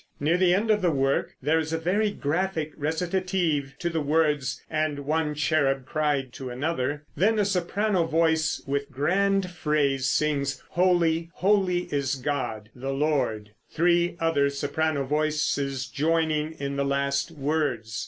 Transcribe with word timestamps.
Near 0.19 0.35
the 0.35 0.51
end 0.55 0.71
of 0.71 0.81
the 0.81 0.89
work 0.89 1.35
there 1.43 1.59
is 1.59 1.71
a 1.71 1.77
very 1.77 2.09
graphic 2.09 2.71
recitative 2.75 3.75
to 3.77 3.87
the 3.87 4.01
words, 4.01 4.59
"And 4.67 5.01
One 5.01 5.35
Cherub 5.35 5.85
Cried 5.85 6.33
to 6.33 6.49
Another"; 6.49 7.03
then 7.15 7.37
a 7.37 7.45
soprano 7.45 8.07
voice 8.07 8.63
with 8.65 8.89
grand 8.89 9.51
phrase 9.51 10.09
sings 10.09 10.63
"Holy, 10.69 11.29
Holy 11.35 11.81
Is 11.93 12.15
God, 12.15 12.69
the 12.73 12.91
Lord," 12.91 13.51
three 13.69 14.17
other 14.19 14.49
soprano 14.49 15.03
voices 15.03 15.85
joining 15.87 16.53
in 16.53 16.77
the 16.77 16.83
last 16.83 17.29
words. 17.29 17.99